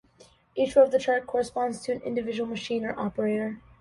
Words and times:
Each 0.55 0.75
row 0.75 0.81
of 0.81 0.89
the 0.89 0.97
chart 0.97 1.27
corresponds 1.27 1.79
to 1.81 1.91
an 1.91 2.01
individual 2.01 2.49
machine 2.49 2.85
or 2.87 2.99
operator. 2.99 3.61